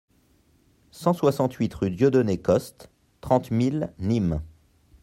[0.89, 2.89] cent soixante-huit rue Dieudonné Coste,
[3.21, 4.41] trente mille Nîmes